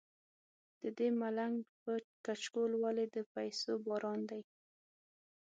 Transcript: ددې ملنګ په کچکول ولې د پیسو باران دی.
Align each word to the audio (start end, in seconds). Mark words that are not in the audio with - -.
ددې 0.81 1.07
ملنګ 1.21 1.55
په 1.83 1.91
کچکول 2.25 2.71
ولې 2.83 3.05
د 3.15 3.17
پیسو 3.33 3.71
باران 3.85 4.19
دی. 4.29 4.41